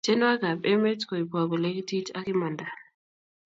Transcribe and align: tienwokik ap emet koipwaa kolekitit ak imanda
tienwokik 0.05 0.43
ap 0.51 0.61
emet 0.71 1.01
koipwaa 1.05 1.49
kolekitit 1.49 2.07
ak 2.17 2.25
imanda 2.33 2.67